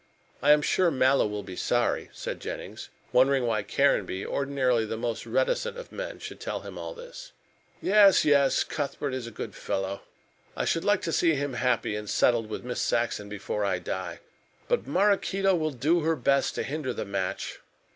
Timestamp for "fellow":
9.53-10.01